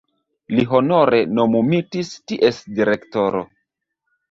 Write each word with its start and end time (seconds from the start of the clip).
Li 0.53 0.63
honore 0.71 1.19
nomumitis 1.41 2.11
ties 2.33 2.65
direktoro. 2.81 3.47